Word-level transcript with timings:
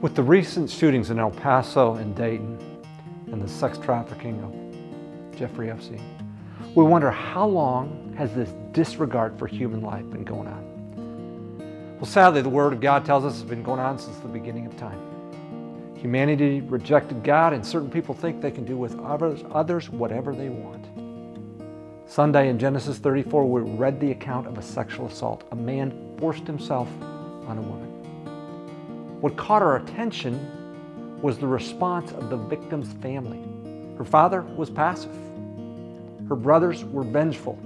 With 0.00 0.14
the 0.14 0.22
recent 0.22 0.70
shootings 0.70 1.10
in 1.10 1.18
El 1.18 1.32
Paso 1.32 1.96
and 1.96 2.14
Dayton 2.14 2.56
and 3.32 3.42
the 3.42 3.48
sex 3.48 3.78
trafficking 3.78 4.40
of 4.44 5.36
Jeffrey 5.36 5.72
Epstein, 5.72 6.00
we 6.76 6.84
wonder 6.84 7.10
how 7.10 7.48
long 7.48 8.14
has 8.16 8.32
this 8.32 8.48
disregard 8.70 9.36
for 9.36 9.48
human 9.48 9.80
life 9.80 10.08
been 10.08 10.22
going 10.22 10.46
on? 10.46 11.96
Well, 11.96 12.06
sadly, 12.06 12.42
the 12.42 12.48
Word 12.48 12.72
of 12.74 12.80
God 12.80 13.04
tells 13.04 13.24
us 13.24 13.40
it's 13.40 13.50
been 13.50 13.64
going 13.64 13.80
on 13.80 13.98
since 13.98 14.16
the 14.18 14.28
beginning 14.28 14.66
of 14.66 14.76
time. 14.76 15.00
Humanity 15.96 16.60
rejected 16.60 17.24
God, 17.24 17.52
and 17.52 17.66
certain 17.66 17.90
people 17.90 18.14
think 18.14 18.40
they 18.40 18.52
can 18.52 18.64
do 18.64 18.76
with 18.76 18.96
others, 19.00 19.42
others 19.50 19.90
whatever 19.90 20.32
they 20.32 20.48
want. 20.48 20.86
Sunday 22.08 22.50
in 22.50 22.56
Genesis 22.60 22.98
34, 22.98 23.44
we 23.50 23.62
read 23.62 23.98
the 23.98 24.12
account 24.12 24.46
of 24.46 24.58
a 24.58 24.62
sexual 24.62 25.06
assault. 25.06 25.42
A 25.50 25.56
man 25.56 26.14
forced 26.20 26.46
himself 26.46 26.86
on 27.48 27.58
a 27.58 27.62
woman. 27.62 27.97
What 29.20 29.36
caught 29.36 29.62
our 29.62 29.76
attention 29.76 31.20
was 31.20 31.38
the 31.38 31.46
response 31.46 32.12
of 32.12 32.30
the 32.30 32.36
victim's 32.36 32.92
family. 33.02 33.42
Her 33.98 34.04
father 34.04 34.42
was 34.42 34.70
passive, 34.70 35.14
her 36.28 36.36
brothers 36.36 36.84
were 36.84 37.02
vengeful. 37.02 37.58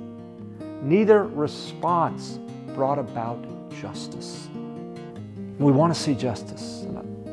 Neither 0.83 1.25
response 1.25 2.39
brought 2.75 2.99
about 2.99 3.45
justice. 3.81 4.49
We 5.59 5.73
want 5.73 5.95
to 5.95 6.01
see 6.01 6.15
justice. 6.15 6.87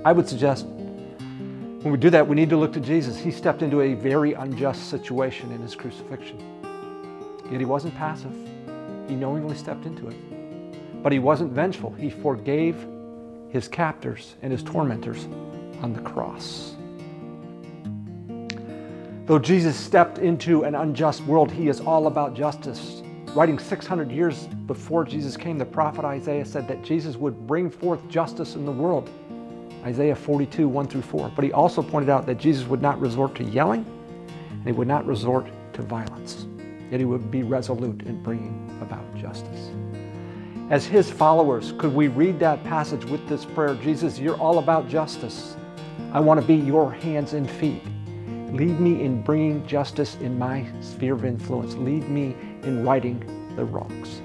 I 0.04 0.12
would 0.12 0.28
suggest 0.28 0.66
when 0.66 1.94
we 1.94 1.98
do 1.98 2.10
that, 2.10 2.28
we 2.28 2.36
need 2.36 2.50
to 2.50 2.58
look 2.58 2.74
to 2.74 2.82
Jesus. 2.82 3.18
He 3.18 3.32
stepped 3.32 3.62
into 3.62 3.80
a 3.80 3.94
very 3.94 4.34
unjust 4.34 4.90
situation 4.90 5.50
in 5.54 5.62
his 5.62 5.76
crucifixion. 5.76 6.38
Yet 7.50 7.62
he 7.62 7.66
wasn't 7.66 7.96
passive, 7.96 8.34
he 9.08 9.16
knowingly 9.16 9.56
stepped 9.56 9.86
into 9.86 10.10
it. 10.10 11.02
But 11.02 11.14
he 11.14 11.20
wasn't 11.20 11.54
vengeful, 11.54 11.92
he 11.92 12.10
forgave 12.10 12.76
his 13.50 13.68
captors 13.68 14.36
and 14.42 14.52
his 14.52 14.64
tormentors 14.64 15.26
on 15.82 15.94
the 15.94 16.02
cross. 16.02 16.76
Though 19.26 19.40
Jesus 19.40 19.76
stepped 19.76 20.18
into 20.18 20.64
an 20.64 20.74
unjust 20.74 21.24
world, 21.26 21.52
he 21.52 21.68
is 21.68 21.80
all 21.82 22.08
about 22.08 22.34
justice. 22.34 23.04
Writing 23.36 23.60
600 23.60 24.12
years 24.12 24.48
before 24.66 25.04
Jesus 25.04 25.38
came, 25.38 25.60
the 25.60 25.66
prophet 25.66 26.04
Isaiah 26.04 26.46
said 26.46 26.68
that 26.68 26.84
Jesus 26.84 27.16
would 27.16 27.46
bring 27.46 27.70
forth 27.70 28.08
justice 28.10 28.56
in 28.56 28.66
the 28.66 28.72
world. 28.72 29.08
Isaiah 29.84 30.16
42, 30.16 30.68
1 30.68 30.88
through 30.88 31.04
4. 31.04 31.32
But 31.36 31.46
he 31.46 31.52
also 31.52 31.84
pointed 31.84 32.10
out 32.10 32.26
that 32.26 32.40
Jesus 32.40 32.66
would 32.68 32.82
not 32.82 33.00
resort 33.00 33.36
to 33.36 33.44
yelling 33.44 33.86
and 34.50 34.66
he 34.66 34.72
would 34.72 34.88
not 34.88 35.06
resort 35.06 35.48
to 35.74 35.84
violence. 35.84 36.48
Yet 36.90 37.00
he 37.00 37.06
would 37.06 37.30
be 37.30 37.44
resolute 37.44 38.02
in 38.04 38.22
bringing 38.24 38.80
about 38.82 39.16
justice. 39.16 39.70
As 40.70 40.86
his 40.86 41.10
followers, 41.10 41.74
could 41.80 41.96
we 41.96 42.10
read 42.10 42.40
that 42.42 42.64
passage 42.64 43.04
with 43.06 43.28
this 43.28 43.44
prayer 43.44 43.74
Jesus, 43.74 44.20
you're 44.20 44.38
all 44.38 44.60
about 44.60 44.88
justice. 44.88 45.58
I 46.14 46.20
want 46.20 46.40
to 46.40 46.46
be 46.46 46.54
your 46.54 46.92
hands 46.92 47.34
and 47.34 47.50
feet. 47.50 47.82
Lead 48.52 48.80
me 48.80 49.04
in 49.04 49.24
bringing 49.24 49.66
justice 49.66 50.16
in 50.18 50.38
my 50.38 50.68
sphere 50.80 51.16
of 51.16 51.26
influence. 51.26 51.74
Lead 51.74 52.08
me 52.08 52.36
in 52.62 52.84
righting 52.84 53.20
the 53.56 53.66
wrongs. 53.66 54.22